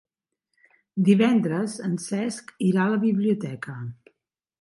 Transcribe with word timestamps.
Divendres 1.09 1.75
en 1.87 1.93
Cesc 2.05 2.49
irà 2.69 2.87
a 2.87 2.91
la 2.95 2.99
biblioteca. 3.05 3.75